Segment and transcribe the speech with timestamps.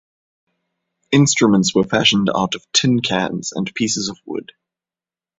[1.11, 4.51] Instruments were fashioned out of tin cans and pieces of wood.